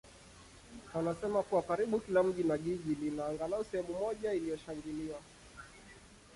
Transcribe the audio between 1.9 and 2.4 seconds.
kila